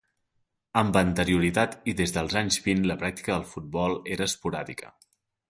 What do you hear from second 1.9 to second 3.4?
i des dels anys vint la pràctica